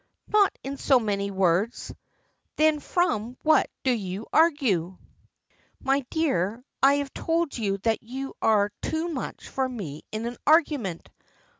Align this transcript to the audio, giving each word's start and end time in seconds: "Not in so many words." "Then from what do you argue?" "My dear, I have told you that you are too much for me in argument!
"Not 0.29 0.51
in 0.63 0.77
so 0.77 0.99
many 0.99 1.29
words." 1.29 1.93
"Then 2.55 2.79
from 2.79 3.37
what 3.43 3.69
do 3.83 3.91
you 3.91 4.25
argue?" 4.33 4.97
"My 5.79 5.99
dear, 6.09 6.65
I 6.81 6.95
have 6.95 7.13
told 7.13 7.55
you 7.55 7.77
that 7.83 8.01
you 8.01 8.33
are 8.41 8.71
too 8.81 9.09
much 9.09 9.47
for 9.47 9.69
me 9.69 10.01
in 10.11 10.35
argument! 10.47 11.07